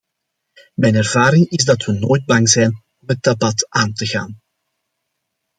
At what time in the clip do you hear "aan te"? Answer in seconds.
3.69-4.05